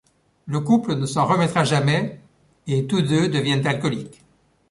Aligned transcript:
Le 0.47 0.59
couple 0.61 0.95
ne 0.95 1.05
s'en 1.05 1.27
remettra 1.27 1.63
jamais 1.63 2.19
et 2.65 2.87
tous 2.87 3.03
deux 3.03 3.27
deviennent 3.27 3.67
alcooliques. 3.67 4.23